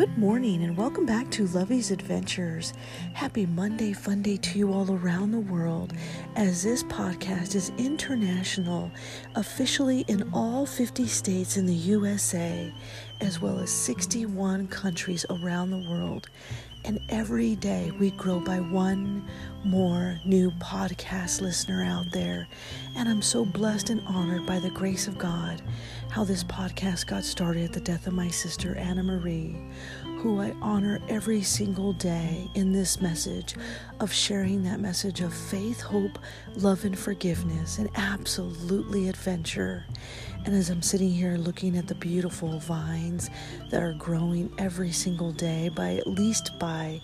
Good 0.00 0.16
morning 0.16 0.64
and 0.64 0.78
welcome 0.78 1.04
back 1.04 1.30
to 1.32 1.46
Lovey's 1.48 1.90
Adventures. 1.90 2.72
Happy 3.12 3.44
Monday 3.44 3.92
Fun 3.92 4.22
Day 4.22 4.38
to 4.38 4.58
you 4.58 4.72
all 4.72 4.90
around 4.90 5.30
the 5.30 5.40
world 5.40 5.92
as 6.36 6.62
this 6.62 6.82
podcast 6.84 7.54
is 7.54 7.70
international, 7.76 8.90
officially 9.34 10.06
in 10.08 10.26
all 10.32 10.64
50 10.64 11.06
states 11.06 11.58
in 11.58 11.66
the 11.66 11.74
USA, 11.74 12.72
as 13.20 13.42
well 13.42 13.58
as 13.58 13.70
61 13.70 14.68
countries 14.68 15.26
around 15.28 15.68
the 15.68 15.90
world. 15.90 16.30
And 16.86 16.98
every 17.10 17.56
day 17.56 17.92
we 18.00 18.10
grow 18.12 18.40
by 18.40 18.58
one 18.58 19.22
more 19.64 20.18
new 20.24 20.50
podcast 20.52 21.42
listener 21.42 21.84
out 21.84 22.10
there. 22.10 22.48
And 22.96 23.06
I'm 23.06 23.20
so 23.20 23.44
blessed 23.44 23.90
and 23.90 24.00
honored 24.06 24.46
by 24.46 24.60
the 24.60 24.70
grace 24.70 25.06
of 25.06 25.18
God 25.18 25.60
how 26.08 26.24
this 26.24 26.42
podcast 26.42 27.06
got 27.06 27.22
started 27.22 27.64
at 27.64 27.72
the 27.72 27.80
death 27.80 28.06
of 28.06 28.14
my 28.14 28.28
sister, 28.28 28.74
Anna 28.76 29.02
Marie, 29.02 29.56
who 30.20 30.38
I 30.38 30.54
honor 30.60 31.00
every 31.08 31.40
single 31.40 31.94
day 31.94 32.46
in 32.54 32.72
this 32.72 33.00
message 33.00 33.54
of 34.00 34.12
sharing 34.12 34.62
that 34.64 34.78
message 34.78 35.22
of 35.22 35.32
faith, 35.32 35.80
hope, 35.80 36.18
love, 36.56 36.84
and 36.84 36.98
forgiveness, 36.98 37.78
and 37.78 37.88
absolutely 37.94 39.08
adventure. 39.08 39.86
And 40.44 40.54
as 40.54 40.68
I'm 40.68 40.82
sitting 40.82 41.08
here 41.08 41.38
looking 41.38 41.74
at 41.78 41.86
the 41.86 41.94
beautiful 41.94 42.58
vines 42.58 43.30
that 43.70 43.82
are 43.82 43.94
growing 43.94 44.52
every 44.58 44.92
single 44.92 45.32
day 45.32 45.70
by 45.70 45.94
at 45.94 46.06
least 46.06 46.58
by 46.58 47.00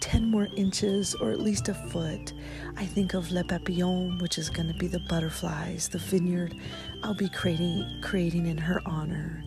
10 0.00 0.30
more 0.30 0.48
inches 0.54 1.14
or 1.14 1.30
at 1.30 1.40
least 1.40 1.70
a 1.70 1.74
foot. 1.74 2.34
I 2.76 2.84
think 2.84 3.14
of 3.14 3.30
Le 3.30 3.44
Papillon, 3.44 4.18
which 4.18 4.36
is 4.36 4.50
going 4.50 4.68
to 4.68 4.78
be 4.78 4.88
the 4.88 5.00
butterflies, 5.08 5.88
the 5.88 5.98
vineyard 5.98 6.54
I'll 7.02 7.14
be 7.14 7.30
creating, 7.30 8.00
creating 8.02 8.46
in 8.46 8.58
her 8.58 8.82
honor. 8.84 9.42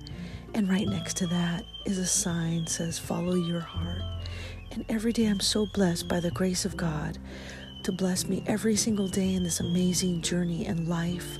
And 0.53 0.69
right 0.69 0.87
next 0.87 1.15
to 1.17 1.27
that 1.27 1.65
is 1.85 1.97
a 1.97 2.05
sign 2.05 2.67
says 2.67 2.99
follow 2.99 3.35
your 3.35 3.61
heart. 3.61 4.01
And 4.71 4.85
every 4.89 5.13
day 5.13 5.25
I'm 5.25 5.39
so 5.39 5.65
blessed 5.65 6.07
by 6.07 6.19
the 6.19 6.31
grace 6.31 6.65
of 6.65 6.75
God 6.75 7.17
to 7.83 7.91
bless 7.91 8.27
me 8.27 8.43
every 8.45 8.75
single 8.75 9.07
day 9.07 9.33
in 9.33 9.43
this 9.43 9.59
amazing 9.59 10.21
journey 10.21 10.65
in 10.65 10.87
life 10.87 11.37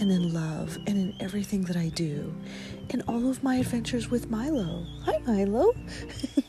and 0.00 0.10
in 0.10 0.32
love 0.32 0.78
and 0.86 0.96
in 0.96 1.14
everything 1.20 1.60
that 1.64 1.76
I 1.76 1.90
do, 1.90 2.34
in 2.88 3.02
all 3.02 3.28
of 3.28 3.42
my 3.42 3.56
adventures 3.56 4.10
with 4.10 4.30
Milo. 4.30 4.86
Hi, 5.04 5.18
Milo. 5.26 5.72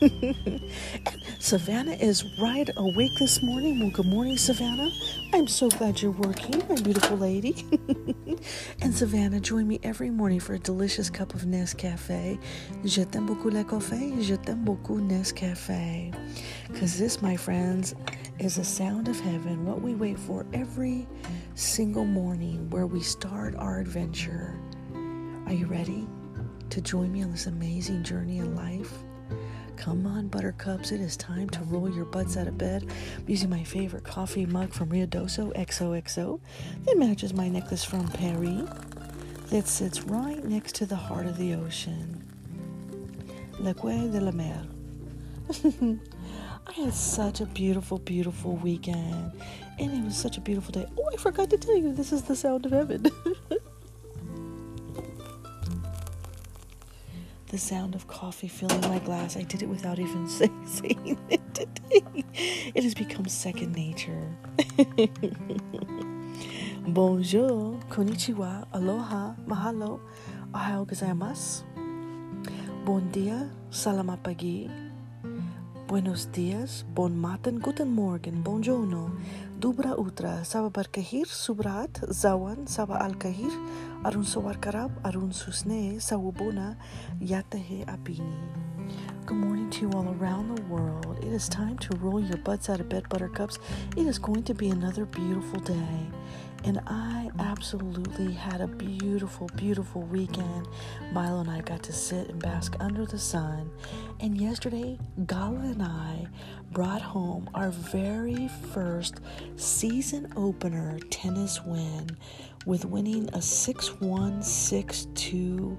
and 0.00 1.22
Savannah 1.38 1.92
is 1.92 2.24
right 2.40 2.68
awake 2.78 3.12
this 3.18 3.42
morning. 3.42 3.78
Well, 3.78 3.90
good 3.90 4.06
morning, 4.06 4.38
Savannah. 4.38 4.90
I'm 5.34 5.46
so 5.46 5.68
glad 5.68 6.00
you're 6.00 6.12
working, 6.12 6.62
my 6.66 6.76
beautiful 6.76 7.18
lady. 7.18 7.66
and 8.80 8.94
Savannah, 8.94 9.40
join 9.40 9.68
me 9.68 9.78
every 9.82 10.08
morning 10.08 10.40
for 10.40 10.54
a 10.54 10.58
delicious 10.58 11.10
cup 11.10 11.34
of 11.34 11.42
Nescafe. 11.42 12.38
Je 12.84 13.04
t'aime 13.04 13.26
beaucoup 13.26 13.50
le 13.50 13.64
café. 13.64 14.14
Je 14.22 14.34
t'aime 14.36 14.64
beaucoup 14.64 14.98
Nescafe. 14.98 16.10
Because 16.68 16.98
this, 16.98 17.20
my 17.20 17.36
friends, 17.36 17.94
is 18.38 18.58
a 18.58 18.64
sound 18.64 19.08
of 19.08 19.18
heaven, 19.20 19.64
what 19.64 19.80
we 19.80 19.94
wait 19.94 20.18
for 20.18 20.46
every 20.52 21.06
single 21.54 22.04
morning 22.04 22.68
where 22.70 22.86
we 22.86 23.00
start 23.00 23.54
our 23.56 23.78
adventure. 23.78 24.58
Are 25.46 25.52
you 25.52 25.66
ready 25.66 26.06
to 26.70 26.80
join 26.80 27.12
me 27.12 27.22
on 27.22 27.30
this 27.30 27.46
amazing 27.46 28.02
journey 28.02 28.38
in 28.38 28.56
life? 28.56 28.92
Come 29.76 30.06
on, 30.06 30.28
buttercups, 30.28 30.92
it 30.92 31.00
is 31.00 31.16
time 31.16 31.48
to 31.50 31.60
roll 31.64 31.90
your 31.90 32.04
butts 32.04 32.36
out 32.36 32.46
of 32.46 32.56
bed. 32.56 32.86
I'm 33.18 33.24
using 33.28 33.50
my 33.50 33.64
favorite 33.64 34.04
coffee 34.04 34.46
mug 34.46 34.72
from 34.72 34.90
Ruidoso 34.90 35.52
XOXO 35.54 36.40
that 36.84 36.98
matches 36.98 37.34
my 37.34 37.48
necklace 37.48 37.84
from 37.84 38.06
Paris 38.08 38.68
that 39.50 39.68
sits 39.68 40.02
right 40.02 40.44
next 40.44 40.74
to 40.76 40.86
the 40.86 40.96
heart 40.96 41.26
of 41.26 41.36
the 41.36 41.54
ocean. 41.54 42.22
Le 43.58 43.74
Coeur 43.74 44.08
de 44.08 44.20
la 44.20 44.30
Mer. 44.30 44.64
I 46.72 46.84
had 46.84 46.94
such 46.94 47.42
a 47.42 47.46
beautiful, 47.46 47.98
beautiful 47.98 48.56
weekend. 48.56 49.32
And 49.78 49.92
it 49.92 50.02
was 50.02 50.16
such 50.16 50.38
a 50.38 50.40
beautiful 50.40 50.72
day. 50.72 50.86
Oh, 50.96 51.10
I 51.12 51.16
forgot 51.16 51.50
to 51.50 51.58
tell 51.58 51.76
you, 51.76 51.92
this 51.92 52.12
is 52.12 52.22
the 52.22 52.34
sound 52.34 52.64
of 52.64 52.72
heaven. 52.72 53.02
the 57.48 57.58
sound 57.58 57.94
of 57.94 58.06
coffee 58.06 58.48
filling 58.48 58.80
my 58.88 58.98
glass. 59.00 59.36
I 59.36 59.42
did 59.42 59.62
it 59.62 59.68
without 59.68 59.98
even 59.98 60.26
say, 60.26 60.48
saying 60.64 61.18
it 61.28 61.42
today. 61.54 62.24
It 62.74 62.82
has 62.84 62.94
become 62.94 63.28
second 63.28 63.76
nature. 63.76 64.34
Bonjour, 66.86 67.78
konnichiwa, 67.90 68.66
aloha, 68.72 69.34
mahalo, 69.46 70.00
ohayou 70.54 70.86
gozaimasu. 70.86 71.64
Bon 72.86 73.04
dia, 73.12 73.50
salamat 73.70 74.24
pagi. 74.24 74.91
Buenos 75.92 76.32
dias, 76.32 76.86
bon 76.94 77.22
guten 77.60 77.92
morgen, 77.94 78.42
dubra 79.60 79.94
utra, 79.94 80.42
saba 80.42 80.70
barkahir, 80.70 81.26
subrat, 81.26 82.00
zawan, 82.08 82.66
saba 82.66 82.96
alkahir, 82.96 83.52
arun 84.02 84.24
sawar 84.24 84.58
karab, 84.58 84.90
arun 85.04 85.32
susne, 85.32 86.00
yatahe. 87.20 87.84
Good 89.26 89.36
morning 89.36 89.68
to 89.68 89.80
you 89.82 89.90
all 89.92 90.08
around 90.18 90.56
the 90.56 90.62
world. 90.62 91.18
It 91.18 91.30
is 91.30 91.46
time 91.46 91.76
to 91.80 91.94
roll 91.98 92.20
your 92.20 92.38
butts 92.38 92.70
out 92.70 92.80
of 92.80 92.88
bed, 92.88 93.10
buttercups. 93.10 93.58
It 93.94 94.06
is 94.06 94.18
going 94.18 94.44
to 94.44 94.54
be 94.54 94.70
another 94.70 95.04
beautiful 95.04 95.60
day. 95.60 96.08
And 96.64 96.80
I 96.86 97.30
absolutely 97.38 98.32
had 98.32 98.60
a 98.60 98.68
beautiful, 98.68 99.48
beautiful 99.56 100.02
weekend. 100.02 100.68
Milo 101.12 101.40
and 101.40 101.50
I 101.50 101.60
got 101.60 101.82
to 101.84 101.92
sit 101.92 102.28
and 102.28 102.40
bask 102.40 102.76
under 102.78 103.04
the 103.04 103.18
sun. 103.18 103.70
And 104.20 104.40
yesterday, 104.40 104.98
Gala 105.26 105.58
and 105.58 105.82
I 105.82 106.26
brought 106.70 107.02
home 107.02 107.50
our 107.54 107.70
very 107.70 108.48
first 108.72 109.20
season 109.56 110.32
opener 110.36 110.98
tennis 111.10 111.64
win 111.64 112.16
with 112.64 112.84
winning 112.84 113.28
a 113.32 113.42
6 113.42 114.00
1 114.00 114.42
6 114.42 115.06
2 115.14 115.78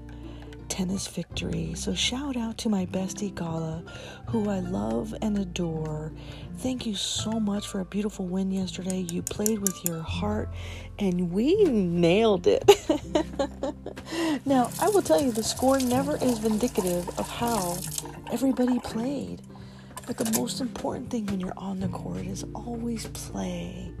tennis 0.74 1.06
victory. 1.06 1.72
So, 1.76 1.94
shout 1.94 2.36
out 2.36 2.58
to 2.58 2.68
my 2.68 2.84
bestie 2.86 3.32
Gala, 3.32 3.84
who 4.26 4.50
I 4.50 4.58
love 4.58 5.14
and 5.22 5.38
adore. 5.38 6.12
Thank 6.56 6.84
you 6.84 6.96
so 6.96 7.38
much 7.38 7.68
for 7.68 7.78
a 7.78 7.84
beautiful 7.84 8.26
win 8.26 8.50
yesterday. 8.50 9.06
You 9.08 9.22
played 9.22 9.60
with 9.60 9.84
your 9.84 10.00
heart 10.00 10.48
and 10.98 11.30
we 11.30 11.62
nailed 11.62 12.48
it. 12.48 12.64
now, 14.46 14.68
I 14.80 14.88
will 14.88 15.02
tell 15.02 15.22
you, 15.22 15.30
the 15.30 15.44
score 15.44 15.78
never 15.78 16.16
is 16.16 16.40
vindicative 16.40 17.08
of 17.20 17.30
how 17.30 17.76
everybody 18.32 18.80
played. 18.80 19.42
But 20.08 20.18
the 20.18 20.36
most 20.36 20.60
important 20.60 21.08
thing 21.08 21.26
when 21.26 21.38
you're 21.38 21.56
on 21.56 21.78
the 21.78 21.88
court 21.88 22.26
is 22.26 22.44
always 22.52 23.06
play 23.06 23.92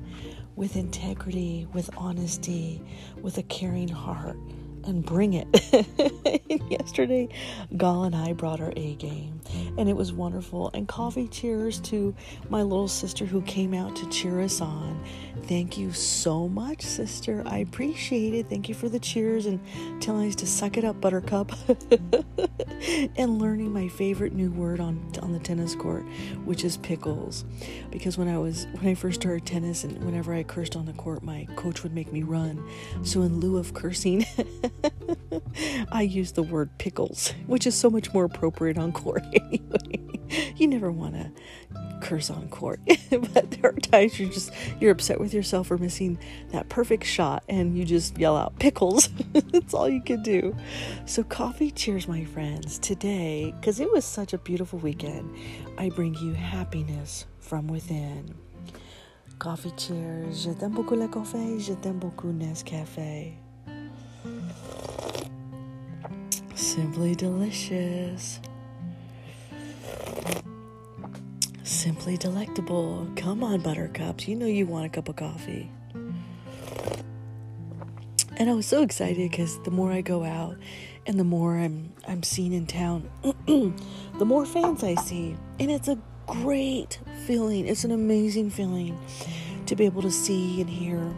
with 0.56 0.74
integrity, 0.74 1.68
with 1.72 1.88
honesty, 1.96 2.82
with 3.22 3.38
a 3.38 3.44
caring 3.44 3.88
heart 3.88 4.36
and 4.86 5.04
bring 5.04 5.34
it. 5.34 5.48
Yesterday, 6.70 7.28
Gal 7.76 8.04
and 8.04 8.14
I 8.14 8.32
brought 8.32 8.60
our 8.60 8.72
A 8.76 8.94
game, 8.96 9.40
and 9.78 9.88
it 9.88 9.96
was 9.96 10.12
wonderful. 10.12 10.70
And 10.74 10.86
coffee 10.88 11.28
cheers 11.28 11.80
to 11.80 12.14
my 12.48 12.62
little 12.62 12.88
sister 12.88 13.24
who 13.24 13.42
came 13.42 13.74
out 13.74 13.96
to 13.96 14.08
cheer 14.08 14.40
us 14.40 14.60
on. 14.60 15.02
Thank 15.44 15.76
you 15.76 15.92
so 15.92 16.48
much, 16.48 16.82
sister. 16.82 17.42
I 17.46 17.58
appreciate 17.58 18.34
it. 18.34 18.48
Thank 18.48 18.68
you 18.68 18.74
for 18.74 18.88
the 18.88 18.98
cheers 18.98 19.46
and 19.46 19.60
telling 20.00 20.28
us 20.28 20.36
to 20.36 20.46
suck 20.46 20.76
it 20.76 20.84
up, 20.84 21.00
Buttercup, 21.00 21.52
and 23.16 23.38
learning 23.38 23.72
my 23.72 23.88
favorite 23.88 24.32
new 24.32 24.50
word 24.50 24.80
on 24.80 25.12
on 25.20 25.32
the 25.32 25.38
tennis 25.38 25.74
court, 25.74 26.04
which 26.44 26.64
is 26.64 26.76
pickles. 26.78 27.44
Because 27.90 28.16
when 28.16 28.28
I 28.28 28.38
was 28.38 28.66
when 28.72 28.88
I 28.88 28.94
first 28.94 29.20
started 29.20 29.44
tennis, 29.46 29.84
and 29.84 30.02
whenever 30.04 30.32
I 30.34 30.42
cursed 30.42 30.76
on 30.76 30.86
the 30.86 30.92
court, 30.94 31.22
my 31.22 31.46
coach 31.56 31.82
would 31.82 31.94
make 31.94 32.12
me 32.12 32.22
run. 32.22 32.66
So 33.02 33.22
in 33.22 33.40
lieu 33.40 33.58
of 33.58 33.74
cursing. 33.74 34.24
I 35.92 36.02
use 36.02 36.32
the 36.32 36.42
word 36.42 36.70
pickles, 36.78 37.32
which 37.46 37.66
is 37.66 37.74
so 37.74 37.90
much 37.90 38.12
more 38.12 38.24
appropriate 38.24 38.78
on 38.78 38.92
court 38.92 39.22
anyway. 39.32 40.20
You 40.56 40.68
never 40.68 40.90
want 40.90 41.14
to 41.14 41.30
curse 42.00 42.28
on 42.28 42.48
court, 42.48 42.80
but 43.10 43.50
there 43.50 43.70
are 43.70 43.72
times 43.72 44.18
you're 44.18 44.30
just 44.30 44.52
you're 44.80 44.90
upset 44.90 45.20
with 45.20 45.32
yourself 45.32 45.68
for 45.68 45.78
missing 45.78 46.18
that 46.50 46.68
perfect 46.68 47.04
shot 47.04 47.44
and 47.48 47.78
you 47.78 47.84
just 47.84 48.18
yell 48.18 48.36
out 48.36 48.58
pickles. 48.58 49.08
That's 49.32 49.74
all 49.74 49.88
you 49.88 50.02
can 50.02 50.22
do. 50.22 50.54
So 51.06 51.22
coffee 51.22 51.70
cheers 51.70 52.08
my 52.08 52.24
friends. 52.24 52.78
Today, 52.78 53.54
cuz 53.62 53.80
it 53.80 53.90
was 53.90 54.04
such 54.04 54.32
a 54.32 54.38
beautiful 54.38 54.78
weekend, 54.78 55.34
I 55.78 55.88
bring 55.90 56.14
you 56.14 56.34
happiness 56.34 57.26
from 57.40 57.68
within. 57.68 58.34
Coffee 59.38 59.72
cheers. 59.76 60.44
Je 60.44 60.52
t'aime 60.52 60.74
beaucoup 60.74 60.96
le 60.96 61.08
café, 61.08 61.58
je 61.58 61.74
t'aime 61.74 61.98
beaucoup 61.98 62.32
Nescafe. 62.32 63.43
Simply 66.74 67.14
delicious. 67.14 68.40
Simply 71.62 72.16
delectable. 72.16 73.08
Come 73.14 73.44
on, 73.44 73.60
buttercups. 73.60 74.26
You 74.26 74.34
know 74.34 74.46
you 74.46 74.66
want 74.66 74.84
a 74.84 74.88
cup 74.88 75.08
of 75.08 75.14
coffee. 75.14 75.70
And 78.38 78.50
I 78.50 78.54
was 78.54 78.66
so 78.66 78.82
excited 78.82 79.30
because 79.30 79.62
the 79.62 79.70
more 79.70 79.92
I 79.92 80.00
go 80.00 80.24
out 80.24 80.56
And 81.06 81.16
the 81.16 81.22
more 81.22 81.56
I'm 81.56 81.92
I'm 82.08 82.24
seen 82.24 82.52
in 82.52 82.66
town, 82.66 83.08
the 83.46 84.24
more 84.24 84.44
fans 84.44 84.82
I 84.82 84.96
see. 84.96 85.36
And 85.60 85.70
it's 85.70 85.86
a 85.86 85.96
great 86.26 86.98
feeling. 87.24 87.68
It's 87.68 87.84
an 87.84 87.92
amazing 87.92 88.50
feeling 88.50 88.98
to 89.66 89.76
be 89.76 89.84
able 89.84 90.02
to 90.02 90.10
see 90.10 90.60
and 90.60 90.68
hear 90.68 91.14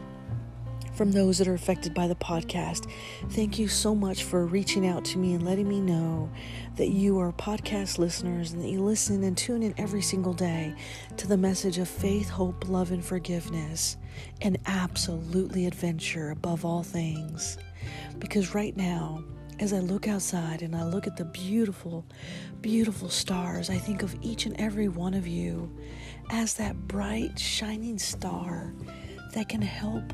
from 0.96 1.12
those 1.12 1.36
that 1.38 1.46
are 1.46 1.54
affected 1.54 1.92
by 1.92 2.08
the 2.08 2.14
podcast. 2.14 2.90
Thank 3.30 3.58
you 3.58 3.68
so 3.68 3.94
much 3.94 4.24
for 4.24 4.46
reaching 4.46 4.86
out 4.86 5.04
to 5.06 5.18
me 5.18 5.34
and 5.34 5.44
letting 5.44 5.68
me 5.68 5.80
know 5.80 6.30
that 6.76 6.88
you 6.88 7.18
are 7.18 7.32
podcast 7.32 7.98
listeners 7.98 8.52
and 8.52 8.62
that 8.62 8.68
you 8.68 8.82
listen 8.82 9.22
and 9.22 9.36
tune 9.36 9.62
in 9.62 9.74
every 9.76 10.00
single 10.00 10.32
day 10.32 10.74
to 11.18 11.26
the 11.26 11.36
message 11.36 11.76
of 11.76 11.88
faith, 11.88 12.30
hope, 12.30 12.68
love, 12.68 12.92
and 12.92 13.04
forgiveness, 13.04 13.98
and 14.40 14.56
absolutely 14.66 15.66
adventure 15.66 16.30
above 16.30 16.64
all 16.64 16.82
things. 16.82 17.58
Because 18.18 18.54
right 18.54 18.74
now, 18.74 19.22
as 19.58 19.72
I 19.72 19.80
look 19.80 20.08
outside 20.08 20.62
and 20.62 20.74
I 20.74 20.84
look 20.84 21.06
at 21.06 21.16
the 21.16 21.24
beautiful, 21.26 22.06
beautiful 22.62 23.10
stars, 23.10 23.68
I 23.68 23.76
think 23.76 24.02
of 24.02 24.16
each 24.22 24.46
and 24.46 24.58
every 24.58 24.88
one 24.88 25.12
of 25.14 25.26
you 25.26 25.74
as 26.30 26.54
that 26.54 26.88
bright, 26.88 27.38
shining 27.38 27.98
star 27.98 28.74
that 29.34 29.48
can 29.50 29.62
help 29.62 30.12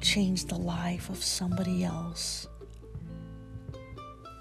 change 0.00 0.46
the 0.46 0.58
life 0.58 1.10
of 1.10 1.22
somebody 1.22 1.84
else. 1.84 2.48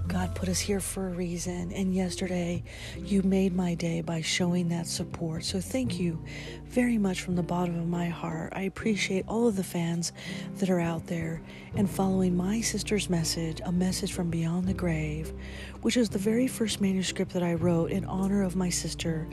God 0.07 0.33
put 0.36 0.48
us 0.48 0.59
here 0.59 0.80
for 0.80 1.07
a 1.07 1.12
reason, 1.12 1.74
and 1.74 1.94
yesterday 1.94 2.63
you 2.98 3.24
made 3.24 3.54
my 3.54 3.75
day 3.75 4.00
by 4.01 4.21
showing 4.21 4.69
that 4.69 4.88
support. 4.88 5.44
So, 5.44 5.59
thank 5.59 6.00
you 6.00 6.24
very 6.65 6.98
much 6.98 7.21
from 7.21 7.36
the 7.36 7.44
bottom 7.44 7.77
of 7.77 7.88
my 7.89 8.07
heart. 8.07 8.54
I 8.56 8.62
appreciate 8.62 9.25
all 9.27 9.48
of 9.48 9.57
the 9.57 9.63
fans 9.63 10.13
that 10.57 10.69
are 10.69 10.80
out 10.80 11.07
there 11.07 11.42
and 11.75 11.89
following 11.89 12.38
my 12.38 12.62
sister's 12.62 13.09
message, 13.09 13.59
a 13.65 13.71
message 13.71 14.13
from 14.13 14.30
beyond 14.30 14.68
the 14.68 14.74
grave, 14.74 15.33
which 15.81 15.98
is 15.98 16.09
the 16.09 16.18
very 16.18 16.48
first 16.48 16.80
manuscript 16.80 17.33
that 17.33 17.44
I 17.44 17.56
wrote 17.56 17.92
in 17.92 18.06
honor 18.06 18.44
of 18.44 18.56
my 18.56 18.69
sister, 18.69 19.27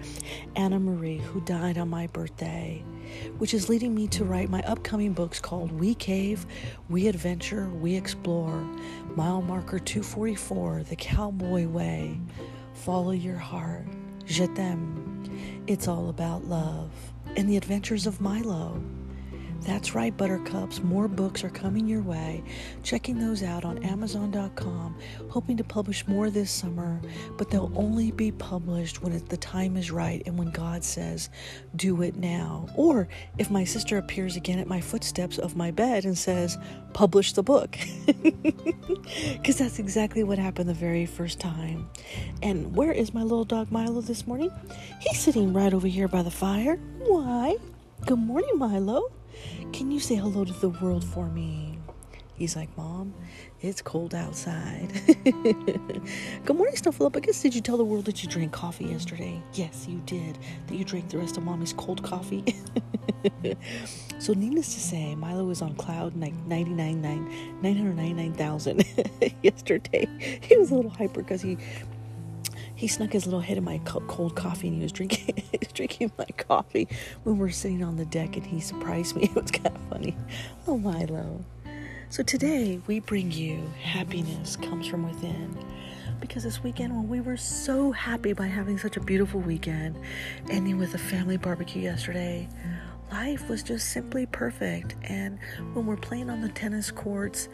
Anna 0.57 0.81
Marie, 0.81 1.19
who 1.19 1.41
died 1.43 1.79
on 1.79 1.89
my 1.89 2.09
birthday 2.09 2.83
which 3.39 3.55
is 3.55 3.69
leading 3.69 3.95
me 3.95 4.07
to 4.09 4.25
write 4.25 4.49
my 4.49 4.63
upcoming 4.63 5.13
books 5.13 5.41
called 5.41 5.73
We 5.73 5.95
Cave, 5.95 6.47
We 6.89 7.09
Adventure, 7.09 7.69
We 7.69 7.95
Explore, 7.97 8.65
Mile 9.17 9.43
Marker 9.43 9.79
244, 9.79 10.85
The 10.85 10.97
Cowboy 10.97 11.67
Way, 11.67 12.21
Follow 12.75 13.13
Your 13.13 13.39
Heart, 13.39 13.87
Je 14.25 14.47
t'aime, 14.47 15.63
It's 15.67 15.89
All 15.89 16.09
About 16.09 16.45
Love, 16.45 16.91
and 17.37 17.49
The 17.49 17.57
Adventures 17.57 18.07
of 18.07 18.21
Milo. 18.21 18.83
That's 19.67 19.95
right, 19.95 20.15
Buttercups. 20.15 20.83
More 20.83 21.09
books 21.09 21.43
are 21.43 21.51
coming 21.51 21.89
your 21.89 22.03
way. 22.03 22.43
Checking 22.83 23.19
those 23.19 23.43
out 23.43 23.65
on 23.65 23.83
Amazon.com. 23.83 24.99
Hoping 25.31 25.57
to 25.57 25.65
publish 25.65 26.07
more 26.07 26.29
this 26.29 26.51
summer, 26.51 27.01
but 27.39 27.51
they'll 27.51 27.73
only 27.75 28.11
be 28.11 28.31
published 28.31 29.03
when 29.03 29.19
the 29.29 29.37
time 29.39 29.79
is 29.79 29.91
right 29.91 30.23
and 30.27 30.39
when 30.39 30.51
God 30.51 30.85
says, 30.85 31.31
do 31.77 32.03
it 32.03 32.17
now. 32.17 32.69
Or 32.77 33.09
if 33.39 33.51
my 33.51 33.65
sister 33.65 33.97
appears 33.97 34.37
again 34.37 34.59
at 34.59 34.67
my 34.67 34.83
footsteps 34.83 35.39
of 35.39 35.57
my 35.57 35.71
bed 35.71 36.05
and 36.05 36.17
says, 36.17 36.59
publish 36.93 37.33
the 37.33 37.43
book. 37.43 37.77
Because 39.33 39.59
that's 39.59 39.79
exactly 39.79 40.25
what 40.25 40.39
happened 40.39 40.69
the 40.69 40.75
very 40.75 41.05
first 41.07 41.39
time. 41.39 41.89
And 42.43 42.75
where 42.75 42.93
is 42.93 43.13
my 43.13 43.23
little 43.23 43.45
dog 43.45 43.71
Milo 43.71 44.01
this 44.01 44.27
morning? 44.27 44.51
He's 45.01 45.19
sitting 45.19 45.53
right 45.53 45.73
over 45.75 45.87
here 45.87 46.09
by 46.09 46.23
the 46.23 46.31
fire. 46.31 46.77
Why? 47.01 47.57
Good 48.07 48.19
morning, 48.19 48.53
Milo. 48.57 49.11
Can 49.73 49.91
you 49.91 50.01
say 50.01 50.15
hello 50.15 50.45
to 50.45 50.53
the 50.53 50.69
world 50.69 51.05
for 51.05 51.27
me? 51.27 51.79
He's 52.37 52.57
like, 52.57 52.77
Mom, 52.77 53.15
it's 53.61 53.81
cold 53.81 54.13
outside. 54.13 54.89
Good 55.25 56.57
morning, 56.57 56.75
Snuffleupagus. 56.75 57.41
Did 57.41 57.55
you 57.55 57.61
tell 57.61 57.77
the 57.77 57.85
world 57.85 58.07
that 58.07 58.25
you 58.25 58.29
drank 58.29 58.51
coffee 58.51 58.87
yesterday? 58.87 59.41
Yes, 59.53 59.87
you 59.89 60.03
did. 60.05 60.37
That 60.67 60.75
you 60.75 60.85
drank 60.85 61.11
the 61.11 61.19
rest 61.19 61.37
of 61.37 61.45
Mommy's 61.45 61.73
cold 61.73 62.03
coffee. 62.03 62.45
so, 64.19 64.33
needless 64.33 64.75
to 64.75 64.81
say, 64.81 65.15
Milo 65.15 65.45
was 65.45 65.63
on 65.63 65.77
cloud 65.77 66.17
999,000 66.17 68.85
yesterday. 69.43 70.09
He 70.43 70.57
was 70.57 70.73
a 70.73 70.75
little 70.75 70.91
hyper 70.91 71.23
because 71.23 71.41
he 71.41 71.57
he 72.75 72.89
snuck 72.89 73.13
his 73.13 73.27
little 73.27 73.41
head 73.41 73.57
in 73.57 73.65
my 73.65 73.79
cold 73.85 74.35
coffee 74.35 74.69
and 74.69 74.77
he 74.77 74.83
was 74.83 74.93
drinking 74.93 75.43
drinking 75.75 76.13
my 76.19 76.27
coffee 76.37 76.89
when 77.23 77.37
we 77.37 77.41
were 77.41 77.51
sitting 77.51 77.83
on 77.83 77.97
the 77.97 78.05
deck 78.07 78.37
and 78.37 78.47
he 78.47 78.61
surprised 78.61 79.17
me. 79.17 79.25
It 79.35 79.43
was 79.43 79.51
kind 79.51 79.75
of 79.75 79.83
funny. 79.91 80.17
Oh, 80.67 80.79
Milo. 80.79 81.45
So 82.11 82.23
today 82.23 82.81
we 82.87 83.01
bring 83.01 83.33
you 83.33 83.59
happiness 83.83 84.57
comes 84.57 84.87
from 84.87 85.09
within. 85.09 85.57
Because 86.21 86.45
this 86.45 86.63
weekend, 86.63 86.95
when 86.95 87.09
we 87.09 87.21
were 87.21 87.37
so 87.37 87.91
happy 87.93 88.33
by 88.33 88.47
having 88.47 88.79
such 88.79 88.97
a 88.97 89.01
beautiful 89.01 89.41
weekend, 89.41 89.99
ending 90.49 90.79
with 90.79 90.95
a 90.95 90.99
family 90.99 91.37
barbecue 91.37 91.83
yesterday, 91.83 92.49
life 93.15 93.49
was 93.49 93.63
just 93.63 93.91
simply 93.91 94.27
perfect. 94.27 94.97
And 95.05 95.39
when 95.73 95.87
we're 95.87 95.97
playing 95.97 96.31
on 96.31 96.41
the 96.41 96.49
tennis 96.49 96.91
courts 96.91 97.49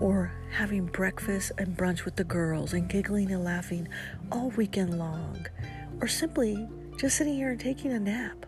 or 0.00 0.32
having 0.50 0.86
breakfast 0.86 1.52
and 1.56 1.76
brunch 1.76 2.04
with 2.04 2.16
the 2.16 2.24
girls 2.24 2.72
and 2.72 2.88
giggling 2.88 3.30
and 3.30 3.44
laughing 3.44 3.86
all 4.32 4.50
weekend 4.50 4.98
long, 4.98 5.46
or 6.00 6.08
simply 6.08 6.68
just 6.98 7.16
sitting 7.16 7.34
here 7.34 7.52
and 7.52 7.60
taking 7.60 7.92
a 7.92 8.00
nap, 8.00 8.44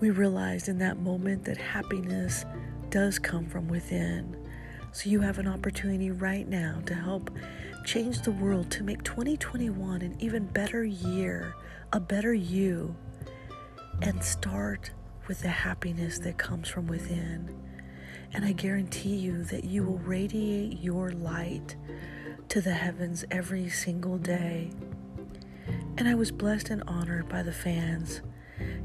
we 0.00 0.08
realized 0.08 0.70
in 0.70 0.78
that 0.78 0.96
moment 0.96 1.44
that 1.44 1.58
happiness 1.58 2.46
does 2.88 3.18
come 3.18 3.44
from 3.44 3.68
within. 3.68 4.34
So 4.92 5.10
you 5.10 5.20
have 5.20 5.38
an 5.38 5.46
opportunity 5.46 6.10
right 6.10 6.48
now 6.48 6.80
to 6.86 6.94
help 6.94 7.30
change 7.84 8.22
the 8.22 8.32
world 8.32 8.70
to 8.70 8.82
make 8.82 9.02
2021 9.04 10.00
an 10.00 10.16
even 10.20 10.46
better 10.46 10.84
year, 10.84 11.54
a 11.92 12.00
better 12.00 12.32
you, 12.32 12.96
and 14.00 14.24
start 14.24 14.90
with 15.26 15.40
the 15.40 15.48
happiness 15.48 16.18
that 16.20 16.38
comes 16.38 16.68
from 16.68 16.86
within. 16.86 17.54
And 18.32 18.44
I 18.44 18.52
guarantee 18.52 19.16
you 19.16 19.44
that 19.44 19.64
you 19.64 19.82
will 19.82 19.98
radiate 19.98 20.80
your 20.80 21.10
light 21.10 21.76
to 22.48 22.60
the 22.60 22.72
heavens 22.72 23.24
every 23.30 23.68
single 23.68 24.18
day. 24.18 24.70
And 25.96 26.08
I 26.08 26.14
was 26.14 26.30
blessed 26.30 26.70
and 26.70 26.82
honored 26.86 27.28
by 27.28 27.42
the 27.42 27.52
fans 27.52 28.22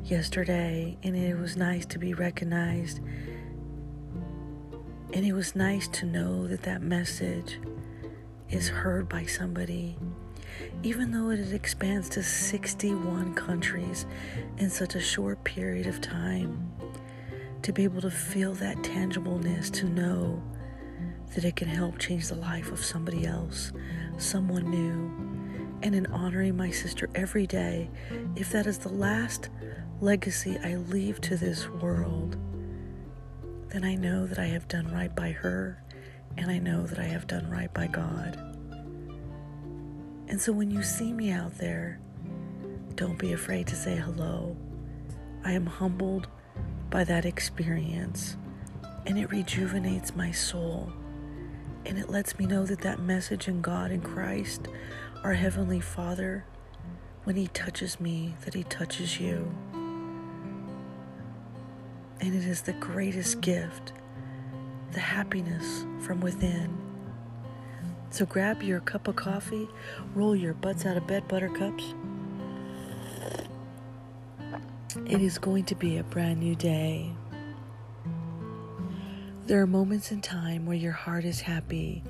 yesterday, 0.04 0.98
and 1.04 1.16
it 1.16 1.38
was 1.38 1.57
nice 1.57 1.86
to 1.88 2.00
be 2.00 2.13
recognized. 2.13 3.00
And 5.13 5.25
it 5.25 5.33
was 5.33 5.56
nice 5.56 5.88
to 5.90 6.06
know 6.06 6.48
that 6.48 6.63
that 6.63 6.81
message 6.81 7.60
is 8.50 8.69
heard 8.69 9.09
by 9.09 9.26
somebody, 9.26 9.97
even 10.83 11.11
though 11.11 11.30
it 11.30 11.54
expands 11.54 12.09
to 12.09 12.23
61 12.23 13.33
countries 13.33 14.06
in 14.57 14.69
such 14.69 14.95
a 14.95 14.99
short 14.99 15.44
period 15.44 15.87
of 15.87 16.02
time. 16.02 16.71
To 17.64 17.73
be 17.73 17.83
able 17.83 18.02
to 18.02 18.11
feel 18.11 18.54
that 18.56 18.78
tangibleness, 18.78 19.71
to 19.73 19.85
know 19.87 20.42
that 21.35 21.44
it 21.44 21.56
can 21.56 21.68
help 21.68 21.97
change 21.99 22.28
the 22.28 22.35
life 22.35 22.71
of 22.71 22.83
somebody 22.83 23.26
else, 23.26 23.71
someone 24.18 24.69
new 24.69 25.37
and 25.83 25.94
in 25.94 26.07
honoring 26.07 26.57
my 26.57 26.71
sister 26.71 27.09
every 27.16 27.45
day, 27.45 27.90
if 28.35 28.52
that 28.52 28.66
is 28.66 28.80
the 28.80 28.90
last 28.90 29.49
legacy 30.02 30.57
I 30.64 30.76
leave 30.76 31.21
to 31.21 31.37
this 31.37 31.69
world, 31.69 32.37
then 33.69 33.83
I 33.83 33.95
know 33.95 34.26
that 34.26 34.40
I 34.40 34.45
have 34.45 34.68
done 34.68 34.92
right 34.92 35.14
by 35.16 35.31
her 35.31 35.83
and 36.37 36.49
I 36.49 36.59
know 36.59 36.85
that 36.87 36.99
I 36.99 37.06
have 37.06 37.28
done 37.28 37.49
right 37.49 37.73
by 37.73 37.87
God. 37.87 38.56
And 40.28 40.40
so 40.40 40.52
when 40.52 40.69
you 40.69 40.84
see 40.84 41.14
me 41.14 41.31
out 41.31 41.57
there, 41.57 42.00
don't 42.96 43.18
be 43.18 43.34
afraid 43.34 43.68
to 43.68 43.76
say 43.76 43.96
hello. 43.96 44.57
I 45.44 45.54
am 45.54 45.66
humbled 45.66 46.28
by 46.90 47.04
that 47.06 47.26
experience 47.26 48.38
and 49.06 49.18
it 49.18 49.31
rejuvenates 49.31 50.16
my 50.16 50.31
soul 50.31 50.92
and 51.86 51.98
it 51.98 52.10
lets 52.10 52.38
me 52.38 52.46
know 52.46 52.66
that 52.66 52.81
that 52.81 53.00
message 53.00 53.48
in 53.48 53.62
God 53.62 53.92
and 53.92 54.04
Christ 54.04 54.68
our 55.24 55.34
Heavenly 55.34 55.80
Father, 55.80 56.46
when 57.24 57.36
He 57.36 57.48
touches 57.48 58.00
me, 58.00 58.36
that 58.46 58.54
He 58.54 58.64
touches 58.64 59.19
you. 59.19 59.52
And 62.19 62.34
it 62.34 62.46
is 62.46 62.62
the 62.62 62.74
greatest 62.74 63.42
gift, 63.42 63.94
the 64.92 65.00
happiness 65.00 65.86
from 66.00 66.22
within. 66.22 66.86
So 68.09 68.26
grab 68.26 68.64
your 68.64 68.80
cup 68.80 69.07
of 69.07 69.16
coffee, 69.16 69.68
roll 70.16 70.35
your 70.35 70.54
butts 70.54 70.85
out 70.85 70.97
of 70.97 71.07
bed, 71.07 71.28
buttercups. 71.28 71.94
It 75.06 75.21
is 75.21 75.37
going 75.37 75.66
to 75.66 75.76
be 75.76 75.97
a 75.97 76.04
brand 76.04 76.40
new 76.40 76.56
day. 76.56 77.14
There 79.45 79.61
are 79.61 79.68
moments 79.68 80.11
in 80.11 80.21
time 80.21 80.66
where 80.66 80.76
your 80.76 80.92
heart 80.92 81.23
is 81.23 81.40
happy. 81.40 82.04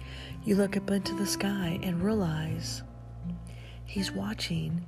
You 0.43 0.55
look 0.55 0.77
up 0.77 0.89
into 0.89 1.13
the 1.15 1.25
sky 1.25 1.79
and 1.83 2.01
realize 2.01 2.83
He's 3.85 4.11
watching 4.11 4.85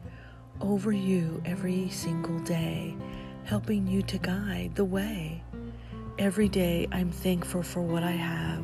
over 0.59 0.91
you 0.91 1.41
every 1.45 1.89
single 1.89 2.39
day, 2.39 2.95
helping 3.45 3.87
you 3.87 4.01
to 4.03 4.17
guide 4.17 4.75
the 4.75 4.85
way. 4.85 5.43
Every 6.17 6.49
day 6.49 6.87
I'm 6.91 7.11
thankful 7.11 7.63
for 7.63 7.81
what 7.81 8.03
I 8.03 8.11
have. 8.11 8.63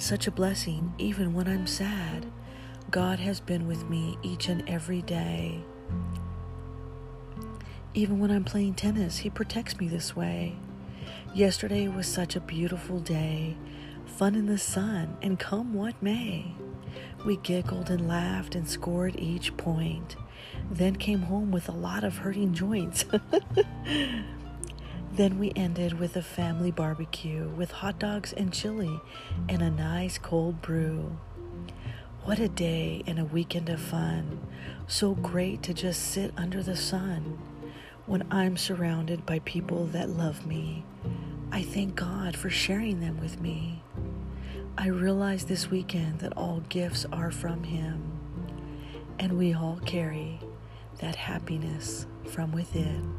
Such 0.00 0.26
a 0.26 0.30
blessing, 0.30 0.94
even 0.96 1.34
when 1.34 1.46
I'm 1.46 1.66
sad. 1.66 2.24
God 2.90 3.18
has 3.18 3.38
been 3.38 3.68
with 3.68 3.90
me 3.90 4.16
each 4.22 4.48
and 4.48 4.66
every 4.66 5.02
day. 5.02 5.62
Even 7.92 8.18
when 8.18 8.30
I'm 8.30 8.42
playing 8.42 8.76
tennis, 8.76 9.18
He 9.18 9.28
protects 9.28 9.78
me 9.78 9.88
this 9.88 10.16
way. 10.16 10.56
Yesterday 11.34 11.86
was 11.86 12.06
such 12.06 12.34
a 12.34 12.40
beautiful 12.40 12.98
day, 12.98 13.58
fun 14.06 14.34
in 14.34 14.46
the 14.46 14.56
sun, 14.56 15.18
and 15.20 15.38
come 15.38 15.74
what 15.74 16.02
may. 16.02 16.54
We 17.26 17.36
giggled 17.36 17.90
and 17.90 18.08
laughed 18.08 18.54
and 18.54 18.66
scored 18.66 19.16
each 19.18 19.54
point, 19.58 20.16
then 20.70 20.96
came 20.96 21.20
home 21.20 21.50
with 21.50 21.68
a 21.68 21.72
lot 21.72 22.04
of 22.04 22.16
hurting 22.16 22.54
joints. 22.54 23.04
then 25.12 25.38
we 25.38 25.52
ended 25.56 25.98
with 25.98 26.16
a 26.16 26.22
family 26.22 26.70
barbecue 26.70 27.48
with 27.48 27.70
hot 27.70 27.98
dogs 27.98 28.32
and 28.32 28.52
chili 28.52 29.00
and 29.48 29.60
a 29.60 29.70
nice 29.70 30.18
cold 30.18 30.62
brew. 30.62 31.18
What 32.24 32.38
a 32.38 32.48
day 32.48 33.02
and 33.06 33.18
a 33.18 33.24
weekend 33.24 33.68
of 33.68 33.80
fun. 33.80 34.38
So 34.86 35.14
great 35.14 35.62
to 35.64 35.74
just 35.74 36.02
sit 36.02 36.32
under 36.36 36.62
the 36.62 36.76
sun 36.76 37.38
when 38.06 38.26
I'm 38.30 38.56
surrounded 38.56 39.26
by 39.26 39.40
people 39.40 39.86
that 39.86 40.10
love 40.10 40.46
me. 40.46 40.84
I 41.50 41.62
thank 41.62 41.96
God 41.96 42.36
for 42.36 42.50
sharing 42.50 43.00
them 43.00 43.18
with 43.20 43.40
me. 43.40 43.82
I 44.78 44.88
realize 44.88 45.44
this 45.44 45.70
weekend 45.70 46.20
that 46.20 46.36
all 46.36 46.62
gifts 46.68 47.04
are 47.12 47.30
from 47.30 47.64
Him, 47.64 48.02
and 49.18 49.36
we 49.36 49.52
all 49.52 49.80
carry 49.84 50.38
that 50.98 51.16
happiness 51.16 52.06
from 52.26 52.52
within. 52.52 53.18